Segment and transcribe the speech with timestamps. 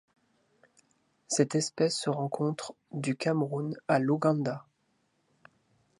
[1.27, 4.65] Cette espèce se rencontre du Cameroun à l'Ouganda.